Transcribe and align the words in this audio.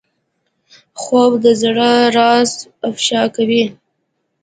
خوب 1.01 1.31
د 1.43 1.45
زړه 1.61 1.91
راز 2.17 2.51
افشا 2.89 3.23
کوي 3.35 3.65